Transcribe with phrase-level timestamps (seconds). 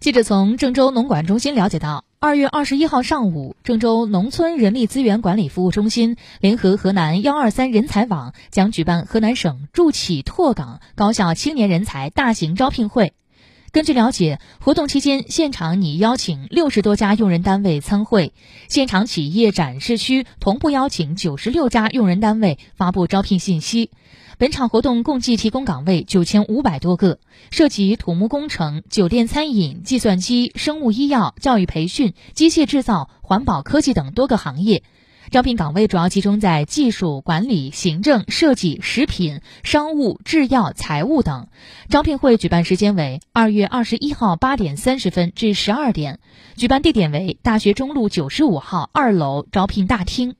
[0.00, 13.12] 记者从郑州农管中心了解到，二月二十一号上午，郑州农村人力资源管理服务中心联合河南幺二三人才网将举办河南省助企拓岗高校青年人才大型招聘会。
[13.70, 18.32] 根据了解，活动期间现场拟邀请六十多家用人单位参会，
[18.66, 23.90] 现场企业展示区同步邀请九十六家用人单位发布招聘信息。
[24.38, 27.18] 本场活动共计提供岗位九千五百多个，
[27.50, 34.82] 涉及土木工程、酒店餐饮、计算机、生物医药、教育培训、机械制造、环保科技等多个行业。
[35.30, 41.48] 招聘岗位主要集中在技术管理、行政、设计、食品、商务、制药、财务等。
[41.90, 46.18] 招聘会举办时间为二月二十一号八点三十分至十二点，
[46.56, 50.34] 举办地点为大学中路九十五号二楼招聘大厅。